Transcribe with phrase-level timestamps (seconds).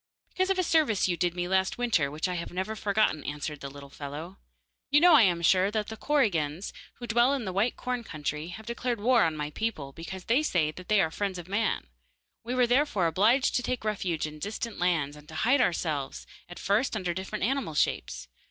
[0.29, 3.59] 'Because of a service you did me last winter, which I have never forgotten,' answered
[3.59, 4.39] the little fellow.
[4.89, 7.53] 'You know, I am sure, that the korigans[FN#3: The spiteful fairies.] who dwell in the
[7.53, 11.11] White Corn country have declared war on my people, because they say that they are
[11.11, 11.85] the friends of man.
[12.43, 16.57] We were therefore obliged to take refuge in distant lands, and to hide ourselves at
[16.57, 18.27] first under different animal shapes.